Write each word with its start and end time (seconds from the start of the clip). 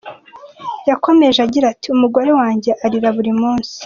Yakomeje 0.89 1.39
agira 1.45 1.65
ati 1.73 1.87
"Umugore 1.95 2.31
wanjye 2.39 2.71
arira 2.85 3.09
buri 3.15 3.31
munsi. 3.41 3.75